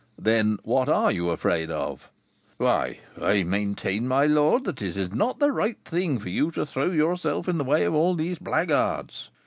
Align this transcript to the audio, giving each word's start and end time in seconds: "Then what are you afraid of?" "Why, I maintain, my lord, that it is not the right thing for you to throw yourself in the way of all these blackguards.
"Then 0.17 0.57
what 0.63 0.89
are 0.89 1.11
you 1.11 1.29
afraid 1.29 1.69
of?" 1.69 2.09
"Why, 2.57 3.01
I 3.21 3.43
maintain, 3.43 4.07
my 4.07 4.25
lord, 4.25 4.63
that 4.63 4.81
it 4.81 4.97
is 4.97 5.13
not 5.13 5.37
the 5.37 5.51
right 5.51 5.77
thing 5.85 6.17
for 6.17 6.29
you 6.29 6.49
to 6.53 6.65
throw 6.65 6.89
yourself 6.89 7.47
in 7.47 7.59
the 7.59 7.63
way 7.63 7.83
of 7.83 7.93
all 7.93 8.15
these 8.15 8.39
blackguards. 8.39 9.29